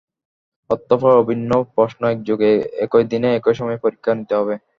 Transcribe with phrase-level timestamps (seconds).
[0.69, 2.51] অতঃপর অভিন্ন প্রশ্নে একযোগে
[2.85, 4.55] একই দিনে একই সময়ে পরীক্ষা নিতে হবে।